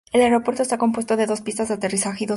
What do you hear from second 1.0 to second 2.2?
de dos pistas de aterrizaje y dos